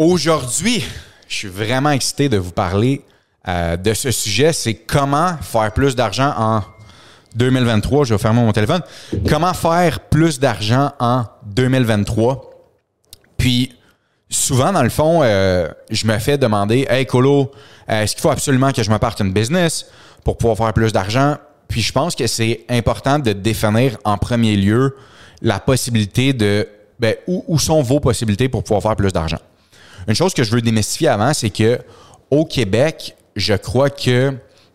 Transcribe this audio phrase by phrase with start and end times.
[0.00, 0.84] Aujourd'hui,
[1.26, 3.02] je suis vraiment excité de vous parler
[3.48, 4.52] euh, de ce sujet.
[4.52, 6.62] C'est comment faire plus d'argent en
[7.34, 8.04] 2023.
[8.04, 8.82] Je vais fermer mon téléphone.
[9.28, 12.48] Comment faire plus d'argent en 2023?
[13.38, 13.74] Puis,
[14.30, 17.50] souvent, dans le fond, euh, je me fais demander Hey, Colo,
[17.88, 19.86] est-ce qu'il faut absolument que je me parte une business
[20.22, 21.38] pour pouvoir faire plus d'argent?
[21.66, 24.94] Puis, je pense que c'est important de définir en premier lieu
[25.42, 26.68] la possibilité de
[27.00, 29.38] ben, où, où sont vos possibilités pour pouvoir faire plus d'argent.
[30.08, 31.78] Une chose que je veux démystifier avant, c'est que
[32.30, 34.32] au Québec, je crois que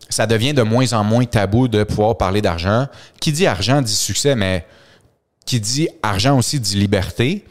[0.08, 2.86] ça devient de moins en moins tabou de pouvoir parler d'argent.
[3.20, 4.64] Qui dit argent dit succès, mais
[5.44, 7.44] qui dit argent aussi dit liberté.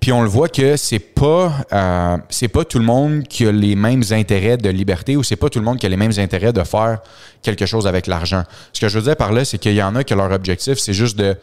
[0.00, 3.52] Puis on le voit que c'est pas euh, c'est pas tout le monde qui a
[3.52, 6.18] les mêmes intérêts de liberté ou c'est pas tout le monde qui a les mêmes
[6.18, 7.02] intérêts de faire
[7.40, 8.42] quelque chose avec l'argent.
[8.72, 10.78] Ce que je veux dire par là, c'est qu'il y en a que leur objectif,
[10.78, 11.36] c'est juste de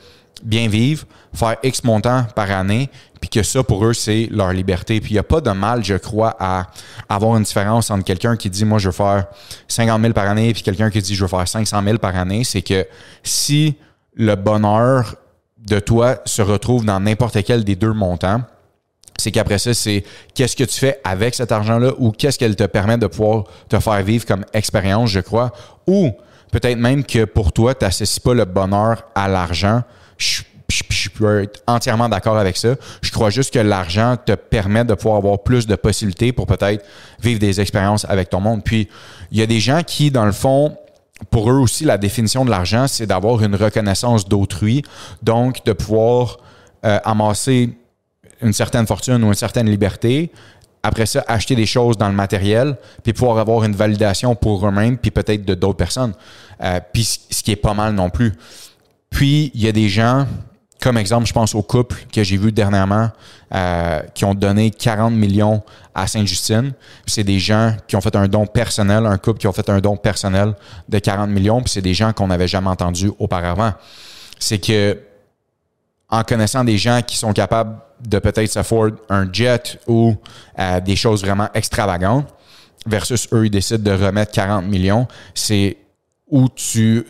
[0.44, 5.00] bien vivre, faire X montant par année, puis que ça, pour eux, c'est leur liberté.
[5.02, 6.68] Puis il n'y a pas de mal, je crois, à
[7.10, 9.26] avoir une différence entre quelqu'un qui dit, moi, je veux faire
[9.68, 12.44] 50 000 par année, puis quelqu'un qui dit, je veux faire 500 000 par année.
[12.44, 12.88] C'est que
[13.24, 13.76] si
[14.14, 15.16] le bonheur
[15.58, 18.42] de toi se retrouve dans n'importe quel des deux montants,
[19.18, 22.64] c'est qu'après ça, c'est qu'est-ce que tu fais avec cet argent-là ou qu'est-ce qu'elle te
[22.64, 25.52] permet de pouvoir te faire vivre comme expérience, je crois.
[25.88, 26.12] Ou
[26.52, 29.84] peut-être même que pour toi, tu n'associes pas le bonheur à l'argent,
[30.18, 30.44] je,
[31.20, 32.76] peux être entièrement d'accord avec ça.
[33.02, 36.86] Je crois juste que l'argent te permet de pouvoir avoir plus de possibilités pour peut-être
[37.22, 38.64] vivre des expériences avec ton monde.
[38.64, 38.88] Puis,
[39.32, 40.78] il y a des gens qui, dans le fond,
[41.30, 44.84] pour eux aussi, la définition de l'argent, c'est d'avoir une reconnaissance d'autrui,
[45.22, 46.38] donc de pouvoir
[46.86, 47.78] euh, amasser
[48.42, 50.32] une certaine fortune ou une certaine liberté,
[50.82, 54.98] après ça, acheter des choses dans le matériel, puis pouvoir avoir une validation pour eux-mêmes,
[54.98, 56.14] puis peut-être de d'autres personnes.
[56.64, 58.34] Euh, puis ce qui est pas mal non plus.
[59.10, 60.26] Puis, il y a des gens,
[60.82, 63.10] comme exemple, je pense au couple que j'ai vu dernièrement,
[63.54, 65.62] euh, qui ont donné 40 millions
[65.94, 66.74] à Sainte-Justine.
[67.06, 69.80] C'est des gens qui ont fait un don personnel, un couple qui ont fait un
[69.80, 70.54] don personnel
[70.88, 73.74] de 40 millions, puis c'est des gens qu'on n'avait jamais entendus auparavant.
[74.40, 74.98] C'est que,
[76.10, 80.16] en connaissant des gens qui sont capables de peut-être s'afford un jet ou
[80.58, 82.28] euh, des choses vraiment extravagantes,
[82.86, 85.76] versus eux, ils décident de remettre 40 millions, c'est
[86.30, 87.06] où tu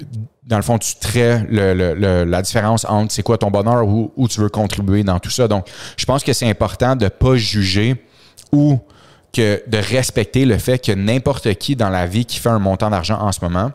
[0.46, 4.40] dans le fond, tu traites la différence entre c'est quoi ton bonheur ou où tu
[4.40, 5.48] veux contribuer dans tout ça.
[5.48, 8.04] Donc, je pense que c'est important de ne pas juger
[8.52, 8.80] ou
[9.32, 12.90] que de respecter le fait que n'importe qui dans la vie qui fait un montant
[12.90, 13.72] d'argent en ce moment,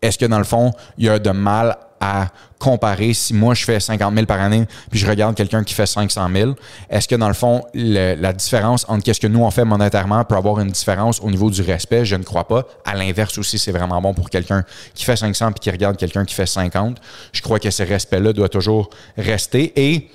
[0.00, 2.28] est-ce que dans le fond, il y a de mal à
[2.58, 5.86] comparer si moi je fais 50 000 par année puis je regarde quelqu'un qui fait
[5.86, 6.54] 500 000,
[6.90, 10.36] est-ce que dans le fond, la différence entre qu'est-ce que nous on fait monétairement peut
[10.36, 12.04] avoir une différence au niveau du respect?
[12.04, 12.64] Je ne crois pas.
[12.84, 14.64] À l'inverse aussi, c'est vraiment bon pour quelqu'un
[14.94, 16.98] qui fait 500 puis qui regarde quelqu'un qui fait 50.
[17.32, 20.10] Je crois que ce respect-là doit toujours rester et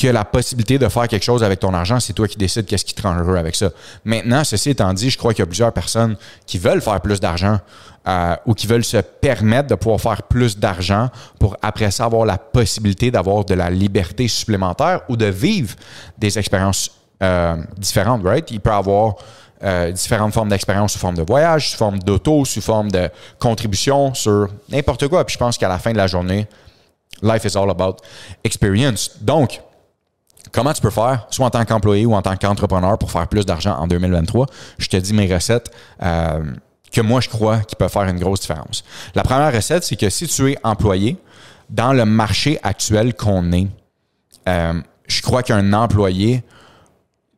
[0.00, 2.84] que la possibilité de faire quelque chose avec ton argent, c'est toi qui décides qu'est-ce
[2.84, 3.70] qui te rend heureux avec ça.
[4.04, 7.20] Maintenant, ceci étant dit, je crois qu'il y a plusieurs personnes qui veulent faire plus
[7.20, 7.58] d'argent
[8.46, 12.38] ou qui veulent se permettre de pouvoir faire plus d'argent pour après ça avoir la
[12.38, 15.76] possibilité d'avoir de la liberté supplémentaire ou de vivre
[16.18, 16.90] des expériences
[17.22, 18.50] euh, différentes, right?
[18.50, 19.16] Il peut avoir
[19.62, 24.14] euh, différentes formes d'expérience sous forme de voyage, sous forme d'auto, sous forme de contribution
[24.14, 25.24] sur n'importe quoi.
[25.24, 26.48] Puis je pense qu'à la fin de la journée,
[27.22, 27.96] life is all about
[28.42, 29.10] experience.
[29.20, 29.60] Donc,
[30.52, 33.46] Comment tu peux faire, soit en tant qu'employé ou en tant qu'entrepreneur, pour faire plus
[33.46, 34.46] d'argent en 2023?
[34.78, 35.70] Je te dis mes recettes
[36.02, 36.42] euh,
[36.90, 38.84] que moi, je crois qui peuvent faire une grosse différence.
[39.14, 41.16] La première recette, c'est que si tu es employé,
[41.68, 43.68] dans le marché actuel qu'on est,
[44.48, 46.42] euh, je crois qu'un employé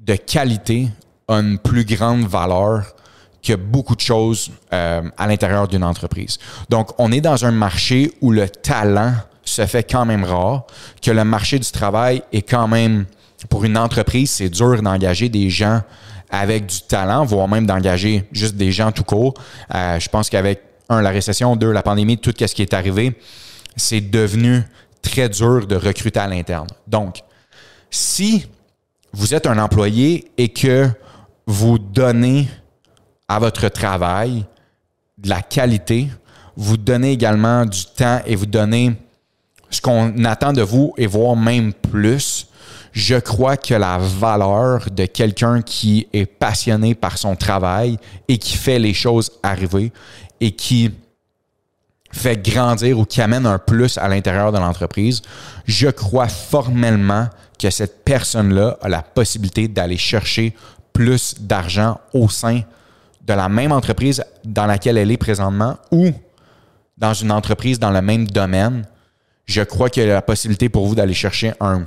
[0.01, 0.89] de qualité
[1.29, 2.95] a une plus grande valeur
[3.43, 6.39] que beaucoup de choses euh, à l'intérieur d'une entreprise.
[6.69, 9.15] Donc, on est dans un marché où le talent
[9.45, 10.65] se fait quand même rare,
[11.03, 13.07] que le marché du travail est quand même,
[13.51, 15.83] pour une entreprise, c'est dur d'engager des gens
[16.33, 19.35] avec du talent, voire même d'engager juste des gens tout court.
[19.75, 23.17] Euh, je pense qu'avec, un, la récession, deux, la pandémie, tout ce qui est arrivé,
[23.77, 24.63] c'est devenu
[25.03, 26.69] très dur de recruter à l'interne.
[26.87, 27.21] Donc,
[27.91, 28.47] si
[29.13, 30.89] vous êtes un employé et que
[31.47, 32.49] vous donnez
[33.29, 34.47] à votre travail
[35.19, 36.09] de la qualité,
[36.57, 38.95] vous donnez également du temps et vous donnez
[39.71, 42.47] ce qu'on attend de vous et voire même plus,
[42.93, 47.99] je crois que la valeur de quelqu'un qui est passionné par son travail
[48.29, 49.93] et qui fait les choses arriver
[50.41, 50.93] et qui
[52.13, 55.23] fait grandir ou qui amène un plus à l'intérieur de l'entreprise,
[55.67, 57.29] je crois formellement
[57.59, 60.55] que cette personne-là a la possibilité d'aller chercher
[60.93, 62.61] plus d'argent au sein
[63.23, 66.11] de la même entreprise dans laquelle elle est présentement ou
[66.99, 68.87] dans une entreprise dans le même domaine.
[69.47, 71.87] Je crois qu'il y a la possibilité pour vous d'aller chercher un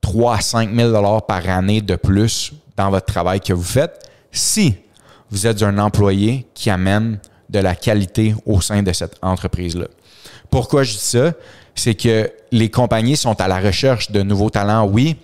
[0.00, 4.10] 3 à 5 000 dollars par année de plus dans votre travail que vous faites
[4.30, 4.74] si
[5.30, 9.86] vous êtes un employé qui amène de la qualité au sein de cette entreprise-là.
[10.50, 11.32] Pourquoi je dis ça?
[11.74, 15.16] C'est que les compagnies sont à la recherche de nouveaux talents, oui,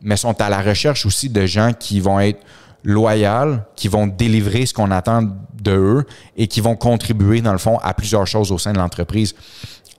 [0.00, 2.40] mais sont à la recherche aussi de gens qui vont être
[2.84, 5.22] loyaux, qui vont délivrer ce qu'on attend
[5.60, 8.78] de eux et qui vont contribuer, dans le fond, à plusieurs choses au sein de
[8.78, 9.34] l'entreprise.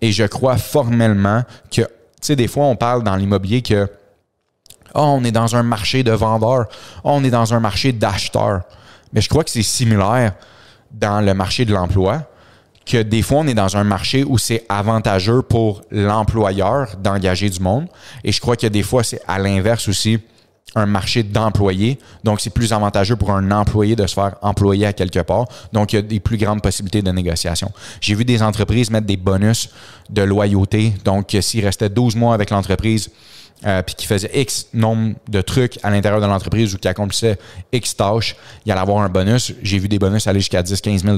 [0.01, 1.87] Et je crois formellement que, tu
[2.21, 3.89] sais, des fois, on parle dans l'immobilier que,
[4.95, 6.67] oh, on est dans un marché de vendeurs,
[7.03, 8.61] oh, on est dans un marché d'acheteurs.
[9.13, 10.33] Mais je crois que c'est similaire
[10.91, 12.23] dans le marché de l'emploi
[12.85, 17.59] que des fois, on est dans un marché où c'est avantageux pour l'employeur d'engager du
[17.59, 17.87] monde.
[18.23, 20.19] Et je crois que des fois, c'est à l'inverse aussi
[20.75, 21.99] un marché d'employés.
[22.23, 25.45] Donc, c'est plus avantageux pour un employé de se faire employer à quelque part.
[25.73, 27.71] Donc, il y a des plus grandes possibilités de négociation.
[28.01, 29.69] J'ai vu des entreprises mettre des bonus
[30.09, 30.93] de loyauté.
[31.03, 33.09] Donc, s'il restait 12 mois avec l'entreprise,
[33.65, 37.37] euh, puis qui faisait X nombre de trucs à l'intérieur de l'entreprise ou qui accomplissait
[37.73, 39.53] X tâches, il allait avoir un bonus.
[39.61, 41.17] J'ai vu des bonus aller jusqu'à 10 15 000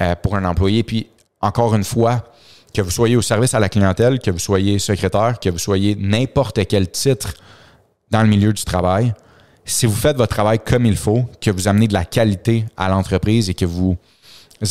[0.00, 0.82] euh, pour un employé.
[0.82, 1.06] Puis,
[1.40, 2.24] encore une fois,
[2.74, 5.96] que vous soyez au service à la clientèle, que vous soyez secrétaire, que vous soyez
[5.98, 7.34] n'importe quel titre
[8.12, 9.14] dans le milieu du travail,
[9.64, 12.88] si vous faites votre travail comme il faut, que vous amenez de la qualité à
[12.88, 13.96] l'entreprise et que vous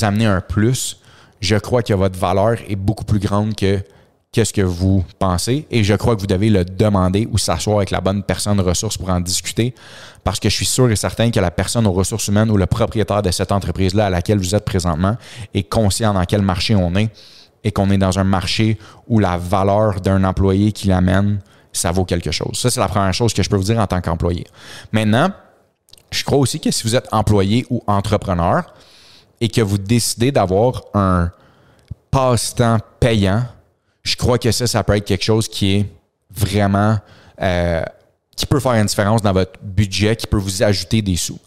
[0.01, 0.99] amenez un plus,
[1.39, 3.79] je crois que votre valeur est beaucoup plus grande que
[4.31, 5.65] qu'est-ce que vous pensez.
[5.71, 8.97] Et je crois que vous devez le demander ou s'asseoir avec la bonne personne ressources
[8.97, 9.73] pour en discuter
[10.23, 12.67] parce que je suis sûr et certain que la personne aux ressources humaines ou le
[12.67, 15.17] propriétaire de cette entreprise-là à laquelle vous êtes présentement
[15.53, 17.09] est conscient dans quel marché on est
[17.63, 18.77] et qu'on est dans un marché
[19.07, 21.39] où la valeur d'un employé qui l'amène,
[21.73, 22.57] ça vaut quelque chose.
[22.57, 24.45] Ça, c'est la première chose que je peux vous dire en tant qu'employé.
[24.91, 25.31] Maintenant,
[26.11, 28.73] je crois aussi que si vous êtes employé ou entrepreneur
[29.39, 31.31] et que vous décidez d'avoir un
[32.11, 33.43] passe-temps payant,
[34.03, 35.85] je crois que ça, ça peut être quelque chose qui est
[36.29, 36.97] vraiment
[37.41, 37.83] euh,
[38.35, 41.39] qui peut faire une différence dans votre budget, qui peut vous ajouter des sous.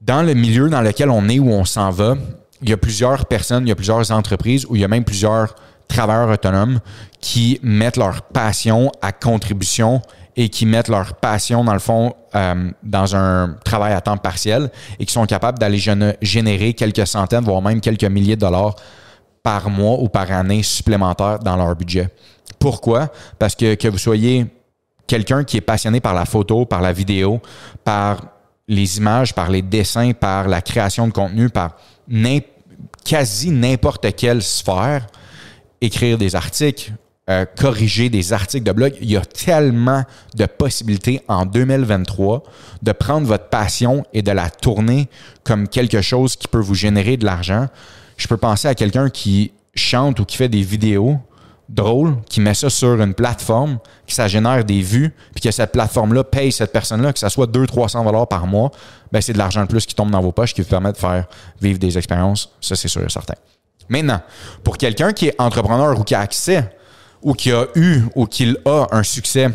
[0.00, 2.16] Dans le milieu dans lequel on est, où on s'en va,
[2.62, 5.04] il y a plusieurs personnes, il y a plusieurs entreprises, où il y a même
[5.04, 5.54] plusieurs
[5.88, 6.80] travailleurs autonomes
[7.20, 10.02] qui mettent leur passion à contribution
[10.36, 14.70] et qui mettent leur passion, dans le fond, euh, dans un travail à temps partiel
[15.00, 15.78] et qui sont capables d'aller
[16.22, 18.76] générer quelques centaines, voire même quelques milliers de dollars
[19.42, 22.08] par mois ou par année supplémentaires dans leur budget.
[22.58, 23.08] Pourquoi?
[23.38, 24.46] Parce que que vous soyez
[25.06, 27.40] quelqu'un qui est passionné par la photo, par la vidéo,
[27.82, 28.20] par
[28.68, 31.76] les images, par les dessins, par la création de contenu, par
[33.04, 35.06] quasi n'importe quelle sphère,
[35.80, 36.92] écrire des articles,
[37.30, 38.94] euh, corriger des articles de blog.
[39.00, 40.04] Il y a tellement
[40.34, 42.42] de possibilités en 2023
[42.82, 45.08] de prendre votre passion et de la tourner
[45.44, 47.68] comme quelque chose qui peut vous générer de l'argent
[48.18, 51.18] je peux penser à quelqu'un qui chante ou qui fait des vidéos
[51.68, 55.72] drôles, qui met ça sur une plateforme, que ça génère des vues, puis que cette
[55.72, 58.70] plateforme-là paye cette personne-là, que ça soit 200-300 dollars par mois,
[59.12, 60.96] ben c'est de l'argent de plus qui tombe dans vos poches qui vous permet de
[60.96, 61.26] faire
[61.60, 62.50] vivre des expériences.
[62.60, 63.34] Ça, c'est sûr et certain.
[63.88, 64.20] Maintenant,
[64.64, 66.70] pour quelqu'un qui est entrepreneur ou qui a accès
[67.22, 69.48] ou qui a eu ou qui a un succès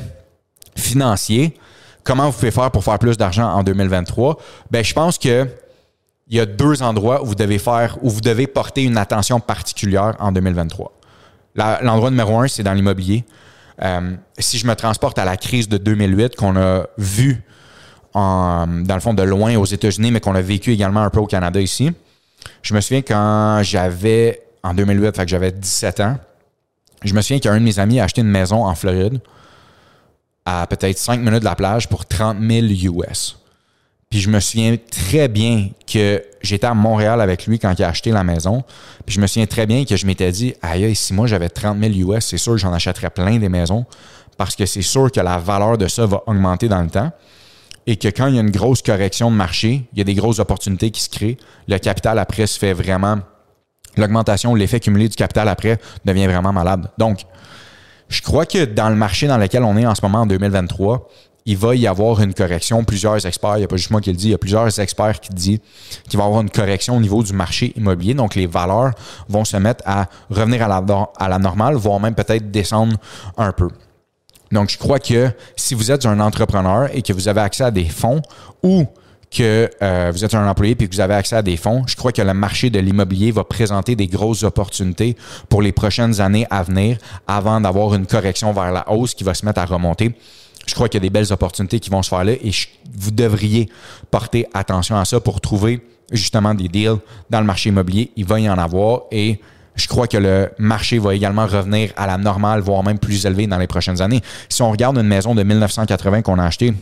[0.75, 1.57] financier,
[2.03, 4.37] comment vous pouvez faire pour faire plus d'argent en 2023?
[4.71, 5.47] Ben, je pense que
[6.27, 9.39] il y a deux endroits où vous devez faire, où vous devez porter une attention
[9.39, 10.91] particulière en 2023.
[11.55, 13.25] L'endroit numéro un, c'est dans l'immobilier.
[13.81, 17.43] Euh, si je me transporte à la crise de 2008 qu'on a vu
[18.13, 21.25] dans le fond de loin aux États-Unis, mais qu'on a vécu également un peu au
[21.25, 21.91] Canada ici,
[22.61, 26.17] je me souviens quand j'avais, en 2008, fait que j'avais 17 ans,
[27.03, 29.19] je me souviens qu'un de mes amis a acheté une maison en Floride
[30.45, 33.37] à peut-être 5 minutes de la plage pour 30 000 US.
[34.09, 37.89] Puis je me souviens très bien que j'étais à Montréal avec lui quand il a
[37.89, 38.63] acheté la maison.
[39.05, 41.79] Puis je me souviens très bien que je m'étais dit, aïe, si moi j'avais 30
[41.79, 43.85] 000 US, c'est sûr que j'en achèterais plein des maisons
[44.37, 47.11] parce que c'est sûr que la valeur de ça va augmenter dans le temps
[47.87, 50.13] et que quand il y a une grosse correction de marché, il y a des
[50.13, 51.37] grosses opportunités qui se créent.
[51.67, 53.19] Le capital après se fait vraiment.
[53.97, 56.89] L'augmentation, l'effet cumulé du capital après devient vraiment malade.
[56.97, 57.19] Donc,
[58.09, 61.09] je crois que dans le marché dans lequel on est en ce moment en 2023,
[61.45, 62.83] il va y avoir une correction.
[62.83, 64.79] Plusieurs experts, il n'y a pas juste moi qui le dis, il y a plusieurs
[64.79, 65.59] experts qui disent
[66.07, 68.13] qu'il va y avoir une correction au niveau du marché immobilier.
[68.13, 68.91] Donc, les valeurs
[69.27, 72.95] vont se mettre à revenir à la, normale, voire même peut-être descendre
[73.37, 73.69] un peu.
[74.53, 77.71] Donc, je crois que si vous êtes un entrepreneur et que vous avez accès à
[77.71, 78.21] des fonds
[78.61, 78.85] ou
[79.31, 81.95] que euh, vous êtes un employé et que vous avez accès à des fonds, je
[81.95, 85.17] crois que le marché de l'immobilier va présenter des grosses opportunités
[85.49, 89.33] pour les prochaines années à venir avant d'avoir une correction vers la hausse qui va
[89.33, 90.15] se mettre à remonter
[90.65, 92.51] je crois qu'il y a des belles opportunités qui vont se faire là et
[92.93, 93.69] vous devriez
[94.09, 95.81] porter attention à ça pour trouver
[96.11, 98.11] justement des deals dans le marché immobilier.
[98.15, 99.39] Il va y en avoir et
[99.75, 103.47] je crois que le marché va également revenir à la normale, voire même plus élevé
[103.47, 104.21] dans les prochaines années.
[104.49, 106.73] Si on regarde une maison de 1980 qu'on a achetée,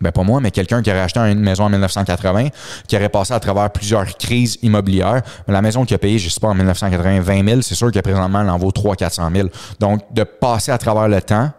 [0.00, 2.48] ben pas moi, mais quelqu'un qui aurait acheté une maison en 1980,
[2.86, 5.22] qui aurait passé à travers plusieurs crises immobilières.
[5.48, 7.98] La maison qui a payé, je sais pas, en 1980, 20 000, c'est sûr que
[8.00, 9.48] présentement, elle en vaut 3 400 000.
[9.80, 11.50] Donc, de passer à travers le temps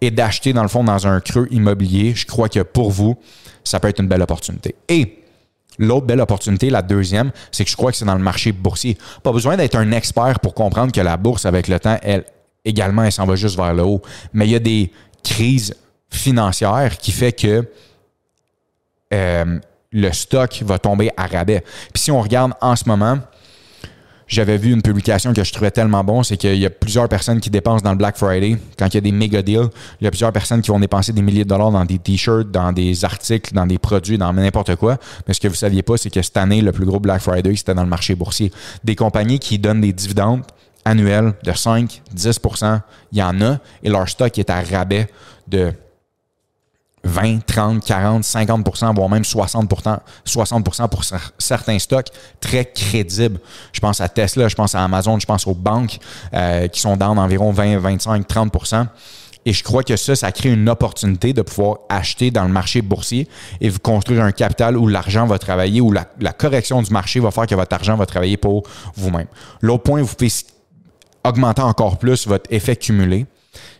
[0.00, 3.16] et d'acheter, dans le fond, dans un creux immobilier, je crois que pour vous,
[3.64, 4.74] ça peut être une belle opportunité.
[4.88, 5.25] Et
[5.78, 8.96] L'autre belle opportunité, la deuxième, c'est que je crois que c'est dans le marché boursier.
[9.22, 12.24] Pas besoin d'être un expert pour comprendre que la bourse, avec le temps, elle,
[12.64, 14.02] également, elle s'en va juste vers le haut.
[14.32, 14.92] Mais il y a des
[15.22, 15.74] crises
[16.10, 17.68] financières qui fait que
[19.12, 19.58] euh,
[19.92, 21.62] le stock va tomber à rabais.
[21.92, 23.18] Puis si on regarde en ce moment,
[24.26, 27.40] j'avais vu une publication que je trouvais tellement bon, c'est qu'il y a plusieurs personnes
[27.40, 28.56] qui dépensent dans le Black Friday.
[28.76, 29.68] Quand il y a des méga deals,
[30.00, 32.50] il y a plusieurs personnes qui vont dépenser des milliers de dollars dans des t-shirts,
[32.50, 34.98] dans des articles, dans des produits, dans n'importe quoi.
[35.28, 37.54] Mais ce que vous saviez pas, c'est que cette année, le plus gros Black Friday,
[37.54, 38.50] c'était dans le marché boursier.
[38.82, 40.42] Des compagnies qui donnent des dividendes
[40.84, 42.80] annuels de 5, 10%
[43.12, 45.08] il y en a, et leur stock est à rabais
[45.46, 45.72] de
[47.06, 49.72] 20, 30, 40, 50% voire même 60
[50.24, 51.04] 60 pour
[51.38, 52.08] certains stocks
[52.40, 53.40] très crédibles.
[53.72, 55.98] Je pense à Tesla, je pense à Amazon, je pense aux banques
[56.34, 58.86] euh, qui sont dans d'environ 20, 25, 30%
[59.46, 62.82] et je crois que ça, ça crée une opportunité de pouvoir acheter dans le marché
[62.82, 63.28] boursier
[63.60, 67.20] et vous construire un capital où l'argent va travailler, où la, la, correction du marché
[67.20, 68.64] va faire que votre argent va travailler pour
[68.96, 69.28] vous-même.
[69.60, 70.32] L'autre point, vous pouvez
[71.22, 73.26] augmenter encore plus votre effet cumulé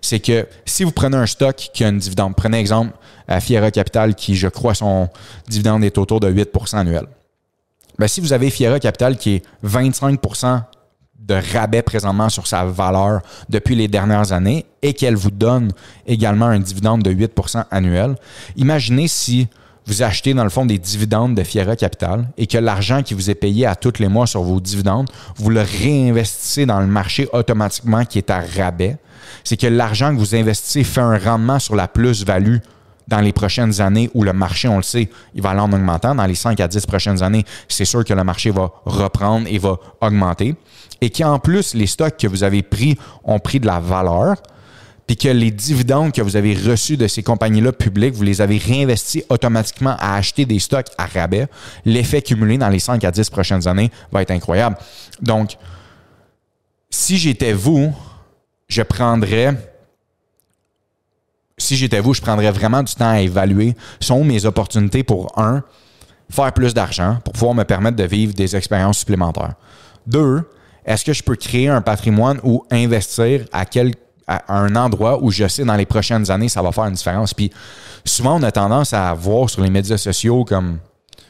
[0.00, 2.96] c'est que si vous prenez un stock qui a une dividende, prenez exemple
[3.28, 5.08] à Fiera Capital qui, je crois, son
[5.48, 7.06] dividende est autour de 8% annuel.
[7.98, 10.62] Ben, si vous avez Fiera Capital qui est 25%
[11.18, 15.72] de rabais présentement sur sa valeur depuis les dernières années et qu'elle vous donne
[16.06, 18.16] également un dividende de 8% annuel,
[18.56, 19.48] imaginez si
[19.86, 23.30] vous achetez dans le fond des dividendes de Fiera Capital et que l'argent qui vous
[23.30, 27.28] est payé à tous les mois sur vos dividendes, vous le réinvestissez dans le marché
[27.32, 28.98] automatiquement qui est à rabais
[29.44, 32.56] c'est que l'argent que vous investissez fait un rendement sur la plus-value
[33.08, 36.14] dans les prochaines années où le marché, on le sait, il va aller en augmentant.
[36.14, 39.58] Dans les 5 à 10 prochaines années, c'est sûr que le marché va reprendre et
[39.58, 40.56] va augmenter.
[41.00, 44.36] Et qu'en plus, les stocks que vous avez pris ont pris de la valeur,
[45.06, 48.58] puis que les dividendes que vous avez reçus de ces compagnies-là publiques, vous les avez
[48.58, 51.46] réinvestis automatiquement à acheter des stocks à rabais,
[51.84, 54.76] l'effet cumulé dans les 5 à 10 prochaines années va être incroyable.
[55.20, 55.56] Donc,
[56.90, 57.92] si j'étais vous,
[58.68, 59.54] je prendrais,
[61.56, 65.62] si j'étais vous, je prendrais vraiment du temps à évaluer sont mes opportunités pour, un,
[66.30, 69.54] faire plus d'argent pour pouvoir me permettre de vivre des expériences supplémentaires.
[70.06, 70.42] Deux,
[70.84, 73.92] est-ce que je peux créer un patrimoine ou investir à, quel,
[74.26, 77.32] à un endroit où je sais dans les prochaines années, ça va faire une différence.
[77.32, 77.50] Puis
[78.04, 80.78] souvent, on a tendance à voir sur les médias sociaux comme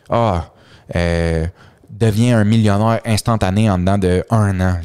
[0.09, 0.51] Ah,
[0.95, 1.47] euh,
[1.91, 4.81] deviens un millionnaire instantané en dedans de un an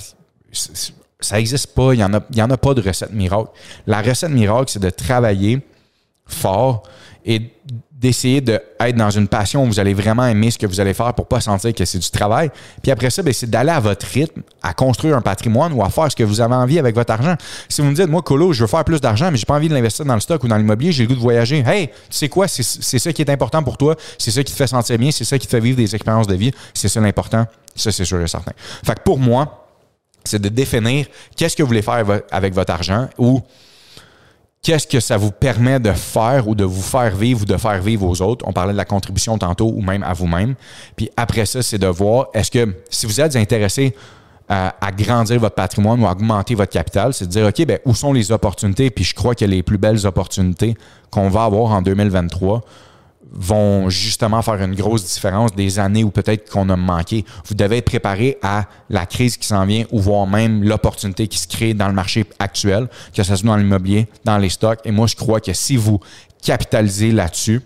[1.22, 1.94] ça n'existe pas.
[1.94, 3.50] Il n'y en, a, en a pas de recette miracle.
[3.88, 5.66] La recette miracle, c'est de travailler
[6.26, 6.84] fort
[7.26, 7.52] et
[8.02, 11.14] d'essayer d'être dans une passion où vous allez vraiment aimer ce que vous allez faire
[11.14, 12.50] pour pas sentir que c'est du travail.
[12.82, 15.90] Puis après ça, ben, c'est d'aller à votre rythme, à construire un patrimoine ou à
[15.90, 17.36] faire ce que vous avez envie avec votre argent.
[17.70, 19.70] Si vous me dites, moi, Colo, je veux faire plus d'argent, mais j'ai pas envie
[19.70, 21.64] de l'investir dans le stock ou dans l'immobilier, j'ai le goût de voyager.
[21.66, 22.48] Hey, tu sais quoi?
[22.48, 23.96] C'est ça qui est important pour toi.
[24.18, 25.12] C'est ça qui te fait sentir bien.
[25.12, 26.52] C'est ça qui te fait vivre des expériences de vie.
[26.74, 27.46] C'est ça l'important.
[27.76, 28.54] Ça, c'est sûr et certain.
[28.84, 29.68] Fait que pour moi,
[30.24, 33.42] c'est de définir qu'est-ce que vous voulez faire avec votre argent ou
[34.62, 37.82] qu'est-ce que ça vous permet de faire ou de vous faire vivre ou de faire
[37.82, 38.46] vivre aux autres?
[38.48, 40.56] On parlait de la contribution tantôt ou même à vous-même.
[40.96, 43.96] Puis après ça, c'est de voir, est-ce que si vous êtes intéressé
[44.48, 47.96] à, grandir votre patrimoine ou à augmenter votre capital, c'est de dire, OK, ben, où
[47.96, 48.90] sont les opportunités?
[48.90, 50.76] Puis je crois que les plus belles opportunités
[51.10, 52.62] qu'on va avoir en 2023
[53.32, 57.26] vont justement faire une grosse différence des années où peut-être qu'on a manqué.
[57.48, 61.38] Vous devez être préparé à la crise qui s'en vient ou voir même l'opportunité qui
[61.38, 64.80] se crée dans le marché actuel, que ce soit dans l'immobilier, dans les stocks.
[64.84, 66.00] Et moi, je crois que si vous
[66.42, 67.62] capitalisez là-dessus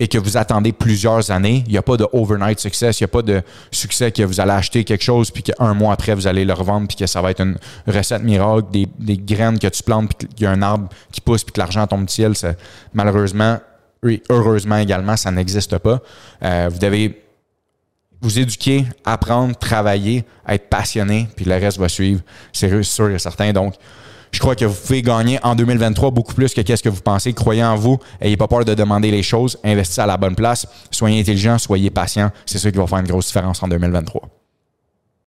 [0.00, 3.04] et que vous attendez plusieurs années, il n'y a pas de overnight success, il n'y
[3.04, 6.26] a pas de succès que vous allez acheter quelque chose puis qu'un mois après, vous
[6.26, 9.68] allez le revendre puis que ça va être une recette miracle, des, des graines que
[9.68, 12.12] tu plantes puis qu'il y a un arbre qui pousse puis que l'argent tombe du
[12.12, 12.32] ciel.
[12.94, 13.58] Malheureusement,
[14.02, 16.00] oui, heureusement également, ça n'existe pas.
[16.42, 17.22] Euh, vous devez
[18.22, 22.20] vous éduquer, apprendre, travailler, être passionné, puis le reste va suivre.
[22.52, 23.52] C'est sûr et certain.
[23.52, 23.74] Donc,
[24.32, 27.32] je crois que vous pouvez gagner en 2023 beaucoup plus que qu'est-ce que vous pensez.
[27.32, 27.98] Croyez en vous.
[28.20, 29.58] Ayez pas peur de demander les choses.
[29.64, 30.66] Investissez à la bonne place.
[30.90, 32.30] Soyez intelligent, soyez patient.
[32.46, 34.39] C'est ça qui va faire une grosse différence en 2023.